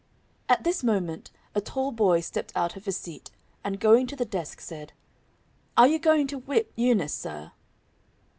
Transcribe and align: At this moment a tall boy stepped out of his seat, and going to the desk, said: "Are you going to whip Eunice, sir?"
At 0.49 0.63
this 0.63 0.83
moment 0.83 1.29
a 1.53 1.61
tall 1.61 1.91
boy 1.91 2.21
stepped 2.21 2.51
out 2.55 2.75
of 2.75 2.85
his 2.85 2.97
seat, 2.97 3.29
and 3.63 3.79
going 3.79 4.07
to 4.07 4.15
the 4.15 4.25
desk, 4.25 4.59
said: 4.59 4.93
"Are 5.77 5.85
you 5.87 5.99
going 5.99 6.25
to 6.25 6.39
whip 6.39 6.73
Eunice, 6.75 7.13
sir?" 7.13 7.51